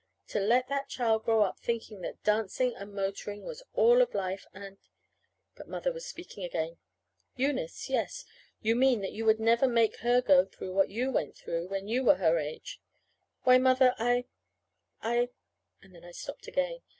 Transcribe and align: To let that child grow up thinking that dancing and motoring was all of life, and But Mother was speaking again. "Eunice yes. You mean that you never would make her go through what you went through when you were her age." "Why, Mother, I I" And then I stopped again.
To 0.29 0.39
let 0.39 0.67
that 0.67 0.89
child 0.89 1.25
grow 1.25 1.43
up 1.43 1.59
thinking 1.59 2.01
that 2.01 2.23
dancing 2.23 2.73
and 2.75 2.91
motoring 2.91 3.43
was 3.43 3.61
all 3.75 4.01
of 4.01 4.15
life, 4.15 4.47
and 4.51 4.79
But 5.53 5.67
Mother 5.67 5.91
was 5.93 6.07
speaking 6.07 6.43
again. 6.43 6.79
"Eunice 7.35 7.87
yes. 7.87 8.25
You 8.63 8.75
mean 8.75 9.01
that 9.01 9.11
you 9.11 9.31
never 9.31 9.67
would 9.67 9.75
make 9.75 9.97
her 9.97 10.19
go 10.19 10.43
through 10.45 10.73
what 10.73 10.89
you 10.89 11.11
went 11.11 11.37
through 11.37 11.67
when 11.67 11.87
you 11.87 12.03
were 12.03 12.15
her 12.15 12.39
age." 12.39 12.81
"Why, 13.43 13.59
Mother, 13.59 13.93
I 13.99 14.25
I" 15.03 15.29
And 15.83 15.93
then 15.93 16.03
I 16.03 16.13
stopped 16.13 16.47
again. 16.47 16.79